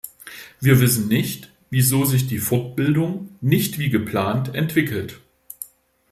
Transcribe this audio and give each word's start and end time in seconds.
Wir 0.59 0.79
wissen 0.79 1.09
nicht, 1.09 1.51
wieso 1.69 2.05
sich 2.05 2.25
die 2.25 2.39
Fortbildung 2.39 3.37
nicht 3.39 3.77
wie 3.77 3.91
geplant 3.91 4.55
entwickelt. 4.55 5.21